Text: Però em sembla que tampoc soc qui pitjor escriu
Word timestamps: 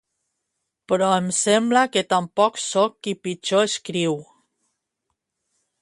Però 0.91 1.09
em 1.17 1.27
sembla 1.41 1.83
que 1.97 2.03
tampoc 2.15 2.59
soc 2.65 2.97
qui 3.09 3.15
pitjor 3.29 3.71
escriu 3.71 4.21